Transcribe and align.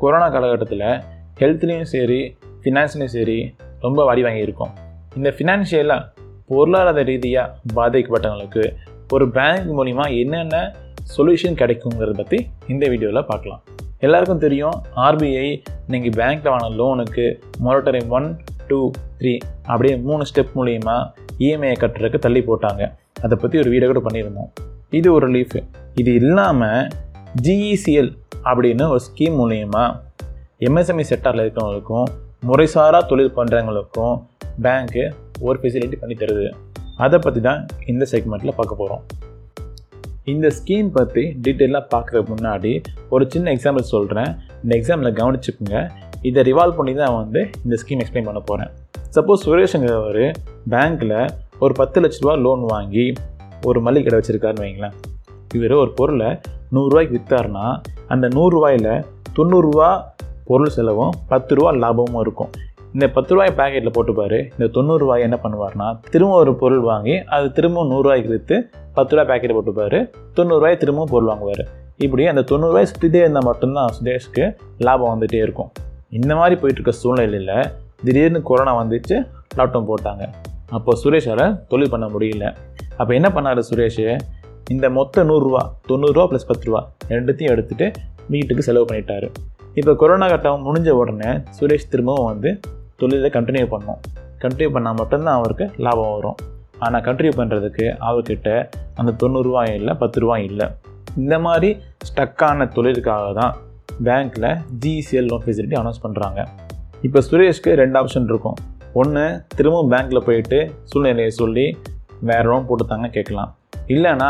Corona 0.00 0.26
காலகட்டத்தில் 0.32 0.82
ஹெல்த்லேயும் 1.38 1.86
சரி 1.92 2.18
ஃபினான்ஸ்லேயும் 2.62 3.12
சரி 3.14 3.36
ரொம்ப 3.84 4.00
வரி 4.08 4.22
வாங்கியிருக்கோம் 4.24 4.72
இந்த 5.18 5.28
ஃபினான்ஷியலாக 5.36 6.02
பொருளாதார 6.50 7.04
ரீதியாக 7.10 7.54
பாதிக்கப்பட்டவங்களுக்கு 7.78 8.64
ஒரு 9.14 9.26
பேங்க் 9.36 9.70
மூலிமா 9.78 10.04
என்னென்ன 10.22 10.58
சொல்யூஷன் 11.14 11.56
கிடைக்குங்கிறத 11.60 12.16
பற்றி 12.20 12.38
இந்த 12.72 12.84
வீடியோவில் 12.92 13.28
பார்க்கலாம். 13.30 13.62
எல்லாருக்கும் 14.06 14.42
தெரியும் 14.44 14.76
ஆர்பிஐ 15.06 15.48
நீங்கள் 15.94 16.14
பேங்க்கில் 16.18 16.52
வாங்கின 16.54 16.76
லோனுக்கு 16.80 17.26
மொரட்டரிங் 17.66 18.12
ஒன் 18.18 18.28
டூ 18.68 18.80
த்ரீ 19.20 19.34
அப்படியே 19.70 19.96
மூணு 20.10 20.22
ஸ்டெப் 20.32 20.54
மூலிமா 20.58 20.98
இஎம்ஐயை 21.44 21.78
கட்டுறதுக்கு 21.84 22.24
தள்ளி 22.26 22.42
போட்டாங்க. 22.50 22.82
அதை 23.24 23.38
பற்றி 23.40 23.56
ஒரு 23.64 23.72
வீடியோ 23.76 23.90
கூட 23.92 24.02
பண்ணியிருந்தோம். 24.06 24.52
இது 25.00 25.08
ஒரு 25.12 25.28
லீஃபு 25.36 25.62
இது 26.02 26.12
இல்லாமல் 26.22 26.88
ஜிஇசிஎல் 27.46 28.12
அப்படின்னு 28.50 28.84
ஒரு 28.92 29.00
ஸ்கீம் 29.08 29.36
மூலயமா 29.40 29.84
எம்எஸ்எம்இ 30.66 31.04
செக்டரில் 31.10 31.42
இருக்கிறவங்களுக்கும் 31.44 32.08
முறைசாரா 32.48 33.00
தொழில் 33.10 33.36
பண்ணுறவங்களுக்கும் 33.36 34.14
பேங்க்கு 34.64 35.04
ஒரு 35.46 35.56
ஃபெசிலிட்டி 35.62 35.96
பண்ணி 36.02 36.14
தருது. 36.14 36.46
அதை 37.04 37.18
பற்றி 37.24 37.40
தான் 37.46 37.60
இந்த 37.92 38.04
செக்மெண்ட்டில் 38.12 38.56
பார்க்க 38.58 38.82
போகிறோம் 38.82 39.04
இந்த 40.32 40.46
ஸ்கீம் 40.58 40.88
பற்றி 40.96 41.24
டீட்டெயிலாக 41.44 41.84
பார்க்குறதுக்கு 41.92 42.32
முன்னாடி 42.34 42.72
ஒரு 43.14 43.24
சின்ன 43.32 43.52
எக்ஸாம்பிள் 43.56 43.90
சொல்கிறேன் 43.94 44.30
இந்த 44.62 44.72
எக்ஸாமில் 44.78 45.16
கவனிச்சுக்குங்க. 45.20 45.76
இதை 46.28 46.42
ரிவால்வ் 46.50 46.78
பண்ணி 46.78 46.94
தான் 47.02 47.16
வந்து 47.20 47.40
இந்த 47.64 47.76
ஸ்கீம் 47.82 48.00
எக்ஸ்பிளைன் 48.04 48.28
பண்ண 48.30 48.40
போகிறேன் 48.50 48.72
சப்போஸ் 49.16 49.44
சுரேஷுங்கிறவர் 49.46 50.24
பேங்க்கில் 50.72 51.18
ஒரு 51.64 51.74
பத்து 51.80 52.00
லட்ச 52.00 52.18
ரூபா 52.22 52.34
லோன் 52.46 52.64
வாங்கி 52.72 53.06
ஒரு 53.68 53.78
மளிகை 53.86 54.04
கடை 54.06 54.18
வச்சுருக்காருன்னு 54.20 54.64
வைங்களேன். 54.64 54.96
இவர் 55.54 55.74
ஒரு 55.82 55.92
பொருளை 56.00 56.30
நூறுரூவாய்க்கு 56.74 57.16
விற்றாருன்னா 57.16 57.66
அந்த 58.08 58.26
நூறுரூவாயில் 58.36 58.92
தொண்ணூறுரூவா 59.38 59.90
பொருள் 60.48 60.74
செலவும் 60.76 61.12
பத்து 61.28 61.54
ரூபா 61.54 61.70
லாபமும் 61.82 62.20
இருக்கும். 62.20 62.50
இந்த 62.92 63.06
பத்து 63.08 63.34
ரூபாய் 63.34 63.52
பேக்கெட்டில் 63.58 63.94
போட்டுப்பார் 63.96 64.38
இந்த 64.56 64.66
தொண்ணூறுரூவாய் 64.76 65.24
என்ன 65.26 65.36
பண்ணுவார்னா 65.42 65.88
திரும்ப 66.10 66.36
ஒரு 66.36 66.54
பொருள் 66.54 66.80
வாங்கி 66.80 67.14
அது 67.36 67.52
திரும்பவும் 67.52 67.90
நூறுரூவாய்க்கு 67.92 68.28
விற்று 68.28 68.70
பத்து 68.94 69.16
ரூபாய் 69.16 69.28
பேக்கெட் 69.30 69.56
போட்டுப்பார் 69.56 69.98
தொண்ணூறுரூவாய் 70.36 70.76
திரும்பவும் 70.76 71.10
பொருள் 71.10 71.28
வாங்குவார். 71.28 71.64
இப்படி 71.96 72.26
அந்த 72.26 72.44
தொண்ணூறுரூவாய் 72.50 72.88
சுற்றிட்டே 72.92 73.20
இருந்தால் 73.24 73.44
மட்டும்தான் 73.44 73.92
சுதேஷ்க்கு 73.98 74.56
லாபம் 74.78 75.12
வந்துகிட்டே 75.12 75.40
இருக்கும். 75.46 75.70
இந்த 76.10 76.32
மாதிரி 76.34 76.60
போயிட்டுருக்க 76.60 76.88
சூழ்நிலையில் 76.88 77.70
திடீர்னு 78.04 78.42
கொரோனா 78.42 78.72
வந்துச்சு 78.82 79.16
லாக்டவுன் 79.56 79.88
போட்டாங்க. 79.90 80.24
அப்போ 80.70 80.92
சுரேஷால் 81.02 81.66
தொழில் 81.68 81.90
பண்ண 81.90 82.06
முடியல. 82.06 82.46
அப்போ 82.96 83.14
என்ன 83.14 83.28
பண்ணார் 83.34 83.60
சுரேஷ்? 83.70 84.18
இந்த 84.74 84.86
மொத்த 84.96 85.22
நூறுரூவா 85.28 85.60
தொண்ணூறுரூவா 85.88 86.24
ப்ளஸ் 86.30 86.46
பத்து 86.48 86.66
ரூபா 86.68 86.80
ரெண்டுத்தையும் 87.12 87.52
எடுத்துகிட்டு 87.54 87.86
வீட்டுக்கு 88.32 88.62
செலவு 88.68 88.86
பண்ணிட்டார். 88.90 89.26
இப்போ 89.80 89.92
கொரோனா 90.00 90.26
கட்டம் 90.32 90.64
முடிஞ்ச 90.66 90.88
உடனே 91.00 91.30
சுரேஷ் 91.56 91.90
திரும்பவும் 91.92 92.28
வந்து 92.30 92.50
தொழிலை 93.00 93.28
கண்டினியூ 93.36 93.66
பண்ணோம். 93.74 94.00
கண்டினியூ 94.42 94.70
பண்ணால் 94.76 94.96
மட்டும்தான் 95.00 95.36
அவருக்கு 95.40 95.66
லாபம் 95.86 96.12
வரும். 96.16 96.38
ஆனால் 96.84 97.04
கண்டினியூ 97.08 97.34
பண்ணுறதுக்கு 97.40 97.86
அவர்கிட்ட 98.08 98.48
அந்த 99.00 99.14
தொண்ணூறுரூவா 99.20 99.62
இல்லை 99.76 99.94
பத்து 100.02 100.20
ரூபா 100.24 100.38
இல்லை. 100.48 100.66
இந்த 101.22 101.34
மாதிரி 101.46 101.70
ஸ்டக்கான 102.08 102.66
தொழிலுக்காக 102.76 103.28
தான் 103.40 103.54
பேங்க்கில் 104.08 104.48
ஜிசிஎல் 104.84 105.30
லோன் 105.30 105.44
ஃபெசிலிட்டி 105.44 105.78
அனௌன்ஸ் 105.82 106.02
பண்ணுறாங்க 106.06 106.40
இப்போ 107.06 107.20
சுரேஷ்க்கு 107.28 107.70
ரெண்டு 107.82 107.96
ஆப்ஷன் 108.00 108.28
இருக்கும். 108.32 108.58
ஒன்று 109.02 109.24
திரும்பவும் 109.56 109.92
பேங்க்கில் 109.94 110.26
போயிட்டு 110.28 110.58
சூழ்நிலையை 110.90 111.32
சொல்லி 111.40 111.66
வேறு 112.30 112.46
லோன் 112.50 112.68
போட்டுத்தாங்க 112.68 113.08
கேட்கலாம். 113.16 113.50
இல்லைனா 113.94 114.28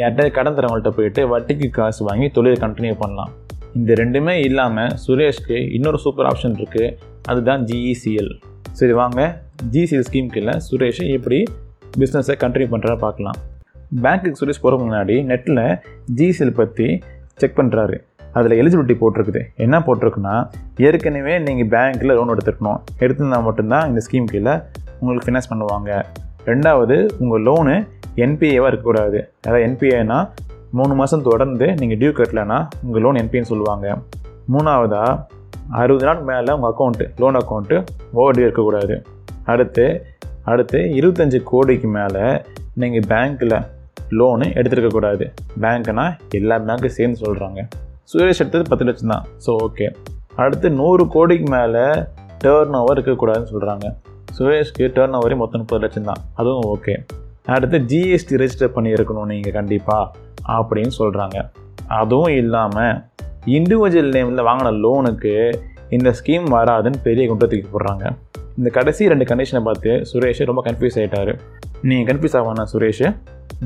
யார்கிட்ட 0.00 0.26
கடன் 0.36 0.56
தரவங்கள்ட்ட 0.58 0.90
போயிட்டு 0.98 1.22
வட்டிக்கு 1.32 1.68
காசு 1.78 2.00
வாங்கி 2.08 2.28
தொழிலை 2.36 2.58
கண்டினியூ 2.64 2.94
பண்ணலாம். 3.02 3.32
இந்த 3.78 3.92
ரெண்டுமே 4.00 4.34
இல்லாமல் 4.48 4.92
சுரேஷ்க்கு 5.04 5.58
இன்னொரு 5.76 5.98
சூப்பர் 6.04 6.28
ஆப்ஷன் 6.30 6.56
இருக்குது 6.60 6.88
அதுதான் 7.30 7.62
ஜிஇசிஎல் 7.68 8.32
சரி 8.78 8.94
வாங்க. 9.00 9.20
ஜிசிஎல் 9.74 10.06
ஸ்கீம் 10.08 10.30
கீழே 10.34 10.54
சுரேஷ் 10.68 11.02
எப்படி 11.16 11.38
பிஸ்னஸை 12.00 12.34
கண்டினியூ 12.44 12.68
பண்ணுறா 12.74 12.94
பார்க்கலாம். 13.04 13.38
பேங்க்குக்கு 14.04 14.40
சுரேஷ் 14.40 14.60
போகிறதுக்கு 14.62 14.88
முன்னாடி 14.88 15.16
நெட்டில் 15.30 15.62
ஜிசிஎல் 16.20 16.54
பற்றி 16.60 16.88
செக் 17.42 17.58
பண்ணுறாரு 17.60 17.96
அதில் 18.38 18.54
எலிஜிபிலிட்டி 18.60 18.96
போட்டிருக்குது. 19.00 19.40
என்ன 19.64 19.76
போட்டிருக்குன்னா 19.86 20.36
ஏற்கனவே 20.86 21.34
நீங்கள் 21.46 21.68
பேங்க்கில் 21.74 22.14
லோன் 22.18 22.32
எடுத்துருக்கணும். 22.34 22.80
எடுத்திருந்தால் 23.04 23.44
மட்டும்தான் 23.48 23.84
இந்த 23.90 24.00
ஸ்கீம் 24.06 24.30
கீழே 24.32 24.54
உங்களுக்கு 24.98 25.26
ஃபினான்ஸ் 25.26 25.50
பண்ணுவாங்க. 25.52 25.90
ரெண்டாவது 26.50 26.96
உங்கள் 27.22 27.44
லோனு 27.48 27.76
என்பிஏவாக 28.24 28.70
இருக்கக்கூடாது. 28.70 29.18
அதாவது 29.44 29.64
என்பிஏனா 29.68 30.18
மூணு 30.78 30.92
மாதம் 31.00 31.24
தொடர்ந்து 31.28 31.66
நீங்கள் 31.80 31.98
டியூ 32.00 32.10
கட்டலைன்னா 32.18 32.58
உங்கள் 32.84 33.04
லோன் 33.04 33.20
என்பின்னு 33.22 33.50
சொல்லுவாங்க. 33.52 33.86
மூணாவதாக 34.54 35.12
அறுபது 35.80 36.06
நாள் 36.08 36.22
மேலே 36.30 36.50
உங்கள் 36.56 36.72
account 36.72 37.06
loan 37.22 37.38
account 37.40 37.76
over 38.18 38.36
due 38.38 38.46
இருக்கக்கூடாது. 38.48 38.96
அடுத்து 39.52 39.86
அடுத்து 40.52 40.78
இருபத்தஞ்சி 40.98 41.38
கோடிக்கு 41.50 41.88
மேலே 41.98 42.24
நீங்கள் 42.82 43.06
பேங்க்கில் 43.12 43.56
லோனு 44.18 44.46
எடுத்துருக்கக்கூடாது. 44.58 45.24
பேங்க்னா 45.62 46.04
எல்லா 46.38 46.56
பேங்க்கும் 46.66 46.96
சேர்ந்து 46.98 47.18
சொல்கிறாங்க 47.24 47.60
சுரேஷ் 48.10 48.40
எடுத்தது 48.42 48.64
பத்து 48.70 48.84
லட்சம் 48.88 49.12
தான். 49.14 49.24
ஸோ 49.44 49.50
ஓகே 49.66 49.86
அடுத்து 50.42 50.68
நூறு 50.80 51.04
கோடிக்கு 51.14 51.46
மேலே 51.56 51.84
டேர்ன் 52.44 52.76
ஓவர் 52.80 52.96
இருக்கக்கூடாதுன்னு 52.98 53.52
சொல்கிறாங்க 53.52 53.86
சுரேஷ்க்கு 54.36 54.86
டேர்ன் 54.96 55.16
ஓவரே 55.18 55.36
மொத்தம் 55.42 55.62
முப்பது 55.62 55.82
லட்சம் 55.84 56.08
தான். 56.10 56.22
அதுவும் 56.40 56.66
ஓகே 56.74 56.94
அடுத்து 57.52 57.78
ஜிஎஸ்டி 57.90 58.34
ரெஜிஸ்டர் 58.40 58.74
பண்ணியிருக்கணும் 58.74 59.30
நீங்கள் 59.32 59.54
கண்டிப்பாக 59.56 60.04
அப்படின்னு 60.56 60.92
சொல்கிறாங்க 61.00 61.38
அதுவும் 61.98 62.34
இல்லாமல் 62.42 62.94
இண்டிவிஜுவல் 63.56 64.14
நேமில் 64.16 64.46
வாங்கின 64.48 64.70
லோனுக்கு 64.84 65.34
இந்த 65.96 66.10
ஸ்கீம் 66.18 66.46
வராதுன்னு 66.54 67.00
பெரிய 67.06 67.24
குற்றத்துக்கு 67.30 67.68
போடுறாங்க. 67.74 68.04
இந்த 68.58 68.68
கடைசி 68.76 69.08
ரெண்டு 69.12 69.26
கண்டிஷனை 69.30 69.60
பார்த்து 69.68 69.92
சுரேஷ் 70.10 70.40
ரொம்ப 70.50 70.62
கன்ஃபியூஸ் 70.68 70.96
ஆகிட்டார் 71.00 71.32
நீங்கள் 71.88 72.08
கன்ஃபியூஸ் 72.10 72.36
ஆகணும் 72.40 72.70
சுரேஷ் 72.72 73.04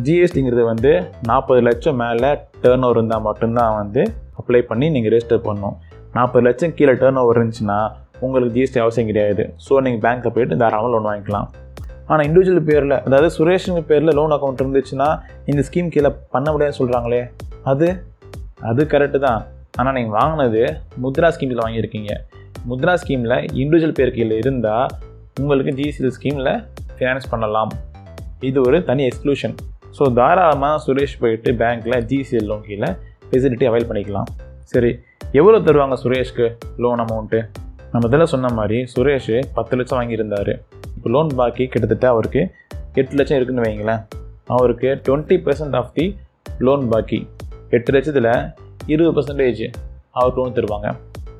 ஜிஎஸ்டிங்கிறது 0.06 0.64
வந்து 0.72 0.92
நாற்பது 1.30 1.60
லட்சம் 1.68 1.98
மேலே 2.02 2.30
டேர்ன் 2.64 2.84
ஓவர் 2.88 2.98
இருந்தால் 3.00 3.24
மட்டும்தான் 3.28 3.76
வந்து 3.80 4.02
அப்ளை 4.40 4.62
பண்ணி 4.70 4.88
நீங்கள் 4.96 5.12
ரெஜிஸ்டர் 5.14 5.44
பண்ணணும். 5.46 5.76
நாற்பது 6.16 6.44
லட்சம் 6.48 6.74
கீழே 6.78 6.94
டேர்ன் 7.02 7.20
ஓவர் 7.22 7.38
இருந்துச்சுன்னா 7.38 7.78
உங்களுக்கு 8.24 8.52
ஜிஎஸ்டி 8.56 8.80
அவசியம் 8.84 9.10
கிடையாது. 9.12 9.42
ஸோ 9.66 9.72
நீங்கள் 9.86 10.04
பேங்க்கில் 10.06 10.34
போயிட்டு 10.36 10.60
தாராளமாக 10.62 10.92
லோன் 10.94 11.08
வாங்கிக்கலாம். 11.10 11.48
ஆனால் 12.10 12.24
இண்டிவிஜுவல் 12.28 12.66
பேரில் 12.70 12.96
அதாவது 13.06 13.28
சுரேஷுங்க 13.36 13.80
பேரில் 13.90 14.16
லோன் 14.18 14.34
அக்கௌண்ட் 14.36 14.62
இருந்துச்சுன்னா 14.64 15.08
இந்த 15.50 15.62
ஸ்கீம் 15.68 15.92
கீழே 15.94 16.10
பண்ண 16.34 16.46
முடியாதுன்னு 16.52 16.80
சொல்கிறாங்களே 16.80 17.22
அது 17.72 17.88
அது 18.70 18.82
கரெக்டு 18.92 19.18
தான். 19.26 19.40
ஆனால் 19.80 19.94
நீங்கள் 19.96 20.16
வாங்கினது 20.18 20.62
முத்ரா 21.02 21.28
ஸ்கீமில் 21.34 21.62
வாங்கியிருக்கீங்க. 21.64 22.12
முத்ரா 22.70 22.94
ஸ்கீமில் 23.02 23.36
இண்டிவிஜுவல் 23.62 23.96
பேர் 23.98 24.14
கீழே 24.16 24.38
இருந்தால் 24.42 24.88
உங்களுக்கு 25.42 25.72
ஜிசிஎல் 25.80 26.14
ஸ்கீமில் 26.16 26.52
ஃபினான்ஸ் 26.94 27.28
பண்ணலாம். 27.32 27.72
இது 28.48 28.58
ஒரு 28.68 28.78
தனி 28.88 29.02
எக்ஸ்க்ளூஷன் 29.08 29.54
ஸோ 29.98 30.06
தாராளமாக 30.18 30.80
சுரேஷ் 30.86 31.14
போயிட்டு 31.22 31.50
பேங்க்கில் 31.60 31.96
ஜிசிஎல் 32.10 32.48
லோன் 32.50 32.64
கீழே 32.68 32.90
ஃபெசிலிட்டி 33.28 33.66
அவைல் 33.70 33.88
பண்ணிக்கலாம். 33.90 34.28
சரி 34.72 34.90
எவ்வளோ 35.38 35.58
தருவாங்க 35.68 35.96
சுரேஷ்க்கு 36.02 36.46
லோன் 36.84 37.02
அமௌண்ட்டு 37.04 37.40
நம்ம 37.92 38.04
இதில் 38.10 38.30
சொன்ன 38.32 38.50
மாதிரி 38.58 38.78
சுரேஷ் 38.94 39.32
பத்து 39.56 39.76
லட்சம் 39.78 39.98
வாங்கியிருந்தார். 40.00 40.52
இப்போ 40.98 41.10
லோன் 41.14 41.28
பாக்கி 41.38 41.64
கிட்டத்தட்ட 41.72 42.06
அவருக்கு 42.12 42.40
எட்டு 43.00 43.16
லட்சம் 43.18 43.36
இருக்குன்னு 43.38 43.64
வைங்களேன் 43.64 44.00
அவருக்கு 44.54 44.88
twenty 45.06 45.36
percent 45.44 45.76
of 45.80 45.90
the 45.96 46.04
loan 46.66 46.84
பாக்கி 46.92 47.18
எட்டு 47.76 47.90
லட்சத்தில் 47.94 48.30
இருபது 48.92 49.12
பர்சன்டேஜ் 49.16 49.62
அவர் 50.18 50.36
லோன் 50.38 50.54
தருவாங்க. 50.56 50.88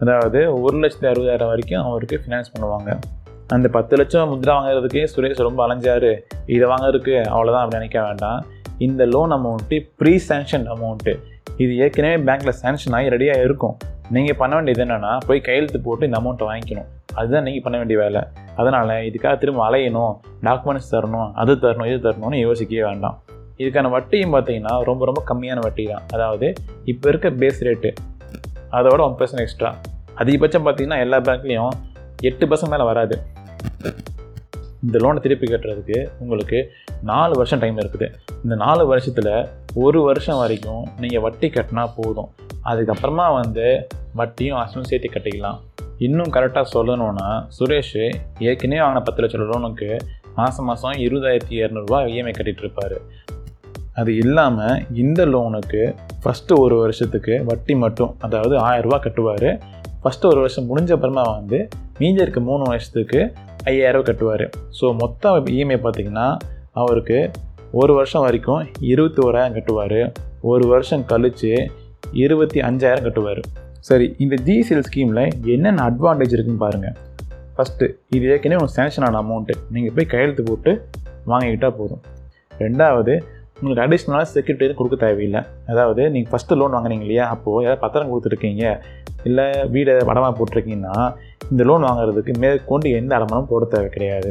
அதாவது 0.03 0.41
ஒரு 0.65 0.77
லட்சத்தி 0.83 1.09
அறுபதாயிரம் 1.13 1.51
வரைக்கும் 1.53 1.85
அவருக்கு 1.89 2.17
ஃபினான்ஸ் 2.25 2.51
பண்ணுவாங்க. 2.55 2.91
அந்த 3.55 3.67
பத்து 3.77 3.97
லட்சம் 4.01 4.31
முத்ரா 4.33 4.55
வாங்குறதுக்கே 4.59 5.03
சுரேஷ் 5.15 5.43
ரொம்ப 5.49 5.61
அலைஞ்சார். 5.67 6.11
இதை 6.55 6.65
வாங்குறதுக்கு 6.73 7.17
அவ்வளோதான் 7.35 7.63
அப்படி 7.63 7.79
நினைக்க 7.81 7.99
வேண்டாம். 8.09 8.41
இந்த 8.87 9.03
loan 9.15 9.35
amount 9.39 9.79
pre 10.03 10.15
sanction 10.29 10.67
amount 10.75 11.15
இது 11.65 11.73
ஏற்கனவே 11.85 12.19
பேங்க்கில் 12.29 12.59
சேங்ஷன் 12.63 12.97
ஆகி 12.99 13.13
ரெடியாக 13.17 13.47
இருக்கும் 13.49 13.77
நீங்கள் 14.17 14.39
பண்ண 14.43 14.53
வேண்டியது 14.59 14.85
என்னென்னா 14.87 15.15
போய் 15.29 15.45
கையெழுத்து 15.49 15.81
போட்டு 15.89 16.09
இந்த 16.11 16.19
அமௌண்ட்டை 16.23 16.49
வாங்கிக்கணும். 16.51 16.91
அதுதான் 17.19 17.47
நீங்கள் 17.47 17.65
பண்ண 17.65 17.77
வேண்டிய 17.81 17.99
வேலை. 18.03 18.23
அதனால் 18.61 18.93
இதுக்காக 19.09 19.35
திரும்ப 19.43 19.63
அலையணும் 19.69 20.13
டாக்குமெண்ட்ஸ் 20.47 20.93
தரணும் 20.95 21.29
அது 21.43 21.53
தரணும் 21.65 21.89
இது 21.91 21.99
தரணும்னு 22.07 22.39
யோசிக்கவே 22.47 22.85
வேண்டாம். 22.89 23.17
இதுக்கான 23.63 23.91
வட்டியும் 23.95 24.35
பார்த்தீங்கன்னா 24.35 24.75
ரொம்ப 24.89 25.05
ரொம்ப 25.11 25.21
கம்மியான 25.31 25.63
வட்டி 25.67 25.85
தான் 25.93 26.05
அதாவது 26.17 26.49
இப்போ 26.93 27.07
இருக்க 27.13 27.31
பேஸ் 27.43 27.63
ரேட்டு 27.69 27.91
அதோட 28.79 29.01
ஒன் 29.07 29.17
பர்சன்ட் 29.21 29.43
எக்ஸ்ட்ரா 29.45 29.71
அதிகபட்சம் 30.23 30.65
பார்த்தீங்கன்னா 30.67 31.01
எல்லா 31.05 31.19
பேங்க்லேயும் 31.29 31.75
எட்டு 32.29 32.45
பர்சன்ட் 32.51 32.73
மேலே 32.75 32.87
வராது. 32.91 33.17
இந்த 34.87 34.97
லோனை 35.03 35.21
திருப்பி 35.25 35.47
கட்டுறதுக்கு 35.51 35.99
உங்களுக்கு 36.23 36.59
நாலு 37.11 37.35
வருஷம் 37.41 37.63
டைம் 37.63 37.79
இருக்குது. 37.83 38.07
இந்த 38.45 38.55
நாலு 38.65 38.83
வருஷத்தில் 38.91 39.33
ஒரு 39.85 40.01
வருஷம் 40.09 40.41
வரைக்கும் 40.43 40.85
நீங்கள் 41.03 41.25
வட்டி 41.27 41.49
கட்டினா 41.57 41.85
போதும். 41.99 42.31
அதுக்கப்புறமா 42.71 43.27
வந்து 43.41 43.67
வட்டியும் 44.21 44.61
அசலும் 44.63 44.89
சேர்த்து 44.91 45.11
கட்டிக்கலாம். 45.17 45.59
இன்னும் 46.07 46.33
கரெக்டாக 46.33 46.67
சொல்லணும்னா 46.75 47.29
சுரேஷ் 47.57 47.97
ஏற்கனவே 48.49 48.81
வாங்கின 48.83 49.03
பத்து 49.07 49.23
லட்சம் 49.23 49.49
லோனுக்கு 49.51 49.91
மாதம் 50.35 50.65
மாதம் 50.65 50.97
இருபதாயிரத்தி 51.05 51.55
இரநூறுபா 51.61 51.99
இஎம்ஐ 52.11 52.33
கட்டிகிட்ருப்பார் 52.39 52.97
அது 54.01 54.11
இல்லாமல் 54.17 54.83
இந்த 55.03 55.21
லோனுக்கு 55.27 55.83
ஃபஸ்ட்டு 56.23 56.59
ஒரு 56.65 56.77
வருஷத்துக்கு 56.77 57.35
வட்டி 57.45 57.75
மட்டும் 57.75 58.13
அதாவது 58.19 58.55
ஆயரூபா 58.69 58.99
கட்டுவார். 59.07 59.49
ஃபஸ்ட்டு 60.03 60.31
ஒரு 60.33 60.41
வருஷம் 60.45 60.69
முடிஞ்ச 60.71 60.91
அப்புறமா 60.93 61.25
வந்து 61.33 61.59
மீதி 61.99 62.21
இருக்க 62.23 62.41
மூணு 62.41 62.63
வருஷத்துக்கு 62.63 63.21
ஐயாயிரம் 63.65 64.09
கட்டுவார். 64.11 64.47
ஸோ 64.81 64.97
மொத்தம் 65.03 65.47
இஎம்ஐ 65.47 65.79
பார்த்தீங்கன்னா 65.85 66.29
அவருக்கு 66.73 67.31
ஒரு 67.73 67.93
வருஷம் 67.95 68.23
வரைக்கும் 68.23 68.63
இருபத்தி 68.93 69.23
ஓராயிரம் 69.23 69.57
கட்டுவார். 69.57 70.01
ஒரு 70.41 70.67
வருஷம் 70.67 71.05
கழித்து 71.05 71.71
இருபத்தி 72.25 72.61
அஞ்சாயிரம் 72.61 73.07
கட்டுவார். 73.07 73.41
சரி 73.89 74.07
இந்த 74.25 74.35
ஜிசிஎல் 74.47 74.85
ஸ்கீமில் 74.87 75.25
என்னென்ன 75.55 75.85
அட்வான்டேஜ் 75.89 76.35
இருக்குன்னு 76.37 76.63
பாருங்கள் 76.65 76.97
ஃபஸ்ட்டு 77.57 77.87
இது 78.17 78.25
ஏற்கனவே 78.33 78.57
உங்களுக்கு 78.59 78.79
சேங்ஷன் 78.79 79.05
ஆன 79.07 79.19
அமௌண்ட்டு 79.23 79.55
நீங்கள் 79.75 79.95
போய் 79.97 80.09
கையெழுத்து 80.13 80.43
போட்டு 80.49 80.71
வாங்கிக்கிட்டால் 81.31 81.77
போதும். 81.79 82.03
ரெண்டாவது 82.65 83.15
உங்களுக்கு 83.61 83.83
அடிஷ்னலாக 83.85 84.27
செக்யூரிட்டி 84.35 84.65
எதுவும் 84.67 84.81
கொடுக்க 84.81 84.97
தேவையில்லை. 85.05 85.41
அதாவது 85.71 86.03
நீங்கள் 86.15 86.31
ஃபஸ்ட்டு 86.33 86.59
லோன் 86.61 86.75
வாங்குறீங்க 86.77 87.05
இல்லையா? 87.07 87.25
அப்போது 87.35 87.65
ஏதாவது 87.65 87.81
பத்திரம் 87.85 88.11
கொடுத்துருக்கீங்க 88.13 88.65
இல்லை 89.29 89.47
வீடு 89.75 89.95
படமாக 90.11 90.33
போட்டிருக்கீங்கன்னா 90.39 90.97
இந்த 91.53 91.63
லோன் 91.71 91.87
வாங்குறதுக்கு 91.89 92.35
மேற்கொண்டு 92.45 92.91
எந்த 93.01 93.13
அடமானம் 93.19 93.51
போட 93.53 93.67
தேவை 93.75 93.89
கிடையாது. 93.97 94.31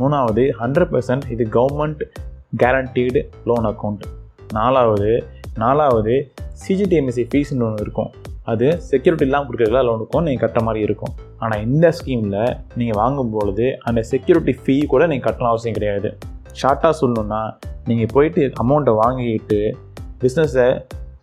மூணாவது 0.00 0.44
ஹண்ட்ரட் 0.62 0.92
பர்சன்ட் 0.94 1.26
இது 1.36 1.46
கவர்மெண்ட் 1.58 2.02
கேரண்டீடு 2.62 3.22
லோன் 3.50 3.68
அக்கௌண்ட் 3.72 4.04
நாலாவது 4.58 5.10
நாலாவது 5.64 6.14
சிஜிடிஎம்எஸ்சி 6.64 7.24
ஃபீஸ்னு 7.32 7.66
ஒன்று 7.68 7.84
இருக்கும். 7.86 8.12
அது 8.52 8.66
செக்யூரிட்டி 8.90 9.24
இல்லாமல் 9.28 9.46
கொடுக்குறதுல 9.48 9.80
லோனுக்கும் 9.88 10.24
நீங்கள் 10.26 10.42
கட்டுற 10.44 10.60
மாதிரி 10.66 10.80
இருக்கும். 10.88 11.12
ஆனால் 11.42 11.62
இந்த 11.66 11.86
ஸ்கீமில் 11.98 12.38
நீங்கள் 12.80 12.98
வாங்கும்பொழுது 13.02 13.66
அந்த 13.88 14.00
செக்யூரிட்டி 14.12 14.54
ஃபீ 14.62 14.76
கூட 14.92 15.02
நீங்கள் 15.12 15.26
கட்டணும் 15.28 15.52
அவசியம் 15.52 15.76
கிடையாது. 15.78 16.10
ஷார்ட்டாக 16.60 16.94
சொல்லணுன்னா 17.02 17.42
நீங்கள் 17.90 18.12
போயிட்டு 18.14 18.44
அமௌண்ட்டை 18.64 18.94
வாங்கிட்டு 19.02 19.60
பிஸ்னஸை 20.22 20.68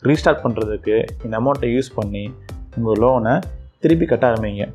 ரீஸ்டார்ட் 0.07 0.43
பண்ணுறதுக்கு 0.45 0.95
இந்த 1.25 1.33
அமௌண்ட்டை 1.41 1.69
யூஸ் 1.75 1.91
பண்ணி 1.99 2.23
உங்கள் 2.77 2.99
லோனை 3.03 3.33
திருப்பி 3.83 4.05
கட்ட 4.11 4.25
ஆரம்பிங்க. 4.31 4.65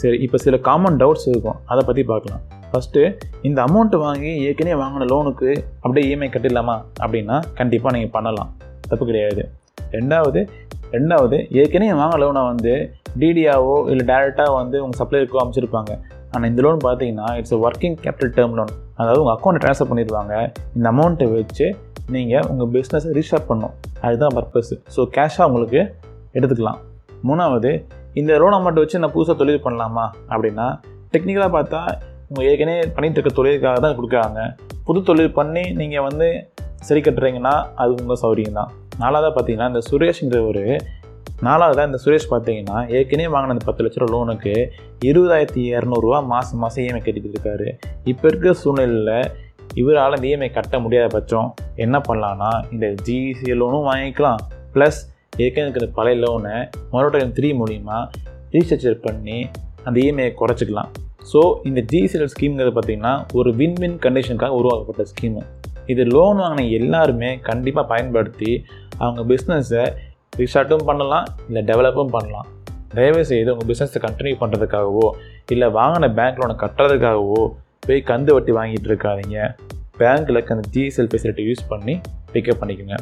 சரி 0.00 0.16
இப்போ 0.24 0.38
சில 0.44 0.56
காமன் 0.66 0.98
டவுட்ஸ் 1.02 1.28
இருக்கும். 1.32 1.58
அதை 1.72 1.82
பற்றி 1.88 2.02
பார்க்கலாம். 2.10 2.42
ஃபஸ்ட்டு 2.72 3.00
இந்த 3.48 3.58
அமௌண்ட்டு 3.68 3.98
வாங்கி 4.04 4.32
ஏற்கனவே 4.48 4.76
வாங்கின 4.82 5.06
லோனுக்கு 5.12 5.48
அப்படியே 5.82 6.04
இஎம்ஐ 6.08 6.28
கட்டிடலாமா? 6.34 6.76
அப்படின்னா 7.04 7.36
கண்டிப்பாக 7.60 7.92
நீங்கள் 7.96 8.14
பண்ணலாம். 8.16 8.50
தப்பு 8.90 9.04
கிடையாது. 9.10 9.42
ரெண்டாவது 9.96 10.40
ரெண்டாவது 10.94 11.36
ஏற்கனவே 11.60 11.94
வாங்க 12.00 12.16
லோனை 12.22 12.42
வந்து 12.52 12.72
டிடியாவோ 13.20 13.76
இல்லை 13.92 14.04
டேரெக்டாக 14.10 14.50
வந்து 14.60 14.76
உங்கள் 14.84 15.00
சப்ளையருக்கோ 15.00 15.40
அமைச்சிருப்பாங்க. 15.42 15.92
ஆனால் 16.34 16.48
இந்த 16.50 16.60
லோன் 16.66 16.80
பார்த்தீங்கன்னா 16.86 17.28
it's 17.38 17.56
working 17.66 17.96
capital 18.02 18.34
term 18.36 18.56
loan 18.58 18.72
அதாவது 18.98 19.20
உங்கள் 19.22 19.36
அக்கௌண்ட்டை 19.36 19.62
ட்ரான்ஸ்ஃபர் 19.64 19.90
பண்ணிடுவாங்க 19.92 20.34
இந்த 20.76 20.86
அமௌண்ட்டை 20.94 21.26
வச்சு 21.36 21.66
நீங்கள் 22.16 22.46
உங்கள் 22.50 22.70
பிஸ்னஸை 22.74 23.10
ரீஸ்டார்ட் 23.18 23.48
பண்ணணும். 23.50 23.74
அதுதான் 24.06 24.34
பர்பஸ் 24.36 24.72
ஸோ 24.94 25.00
கேஷாக 25.16 25.48
உங்களுக்கு 25.50 25.80
எடுத்துக்கலாம். 26.38 26.78
மூணாவது 27.28 27.72
இந்த 28.20 28.38
லோன் 28.42 28.56
அமௌண்ட் 28.58 28.80
வச்சு 28.82 29.00
நான் 29.02 29.14
புதுசாக 29.16 29.36
தொழில் 29.40 29.64
பண்ணலாமா? 29.66 30.06
அப்படின்னா 30.32 30.66
டெக்னிக்கலாக 31.14 31.52
பார்த்தா 31.56 31.80
உங்கள் 32.30 32.46
ஏற்கனவே 32.50 32.80
பண்ணிகிட்டு 32.96 33.18
இருக்க 33.18 33.32
தொழிலுக்காக 33.38 33.78
தான் 33.84 33.96
கொடுக்குறாங்க. 33.98 34.40
புது 34.86 35.00
தொழில் 35.08 35.36
பண்ணி 35.38 35.64
நீங்கள் 35.80 36.04
வந்து 36.08 36.28
சரி 36.88 37.00
கட்டுறீங்கன்னா 37.06 37.54
அது 37.82 37.90
உங்கள் 38.00 38.20
சௌரியம் 38.22 38.58
தான். 38.60 38.70
நாலாவதாக 39.02 39.32
பார்த்தீங்கன்னா 39.34 39.68
இந்த 39.72 39.82
சுரேஷ்ன்ற 39.90 40.38
ஒரு 40.50 40.64
நாலாவதாக 41.46 41.88
இந்த 41.90 41.98
சுரேஷ் 42.04 42.30
பார்த்தீங்கன்னா 42.32 42.78
ஏற்கனவே 42.96 43.28
வாங்கின 43.34 43.54
அந்த 43.54 43.64
பத்து 43.68 43.84
லட்ச 43.84 44.00
ரூபா 44.00 44.12
லோனுக்கு 44.14 44.54
இருபதாயிரத்தி 45.08 45.62
இரநூறுவா 45.74 46.18
மாதம் 46.32 46.60
மாதம் 46.62 46.82
இஎம்ஐ 46.84 47.00
கட்டிட்டு 47.04 47.30
இருக்காரு. 47.34 47.68
இப்போ 48.12 48.24
இருக்கிற 48.30 48.52
சூழ்நிலையில் 48.62 49.14
இவரால் 49.80 50.16
இந்த 50.16 50.26
இஎம்ஐ 50.30 50.48
கட்ட 50.56 50.78
முடியாத 50.84 51.08
பட்சம் 51.16 51.48
என்ன 51.84 51.96
பண்ணலான்னா 52.08 52.50
இந்த 52.74 52.86
ஜிசி 53.06 53.54
லோனும் 53.60 53.86
வாங்கிக்கலாம். 53.90 54.40
ப்ளஸ் 54.74 55.00
ஏற்கனவே 55.44 55.66
இருக்கிற 55.66 55.86
பழைய 55.98 56.16
லோனை 56.24 56.56
மறுபடியும் 56.94 57.34
த்ரீ 57.38 57.50
மூலிமா 57.60 57.98
ரீஸ்ட்ரக்சர் 58.54 58.98
பண்ணி 59.06 59.38
அந்த 59.86 59.96
இஎம்ஐயை 60.04 60.32
குறைச்சிக்கலாம். 60.40 60.90
ஸோ 61.30 61.40
இந்த 61.68 61.80
ஜிசிஎல் 61.92 62.30
ஸ்கீம்ங்கிறது 62.34 62.74
பார்த்திங்கன்னா 62.76 63.14
ஒரு 63.38 63.50
வின் 63.60 63.78
வின் 63.82 63.98
கண்டிஷனுக்காக 64.04 64.58
உருவாக்கப்பட்ட 64.60 65.02
ஸ்கீமு 65.10 65.42
இது 65.92 66.02
லோன் 66.14 66.38
வாங்கின 66.42 66.64
எல்லாருமே 66.78 67.30
கண்டிப்பாக 67.48 67.86
பயன்படுத்தி 67.92 68.50
அவங்க 69.04 69.20
பிஸ்னஸை 69.32 69.84
ரீஸ்டார்ட்டும் 70.38 70.86
பண்ணலாம் 70.88 71.26
இல்லை 71.48 71.62
டெவலப்பும் 71.70 72.14
பண்ணலாம். 72.16 72.48
தயவு 72.94 73.22
செய்து 73.30 73.50
உங்கள் 73.54 73.68
பிஸ்னஸை 73.70 74.00
கண்டினியூ 74.06 74.36
பண்ணுறதுக்காகவோ 74.42 75.06
இல்லை 75.54 75.68
வாங்கின 75.78 76.08
பேங்க் 76.18 76.40
லோனை 76.40 76.56
கட்டுறதுக்காகவோ 76.64 77.42
போய் 77.86 78.02
கந்து 78.10 78.32
வட்டி 78.36 78.52
வாங்கிட்டு 78.58 78.90
இருக்காதீங்க. 78.90 79.38
பேங்க்கில் 80.00 80.42
அந்த 80.54 80.68
ஜிஎஸ்எல் 80.74 81.10
ஃபெசிலிட்டி 81.12 81.44
யூஸ் 81.48 81.64
பண்ணி 81.72 81.94
பிக்கப் 82.32 82.60
பண்ணிக்கோங்க. 82.60 82.98